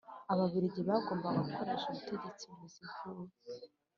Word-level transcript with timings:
ababiligi 0.31 0.81
bagombaga 0.89 1.39
gukoresha 1.47 1.85
ubutegetsi 1.89 2.45
buziguye 2.57 3.31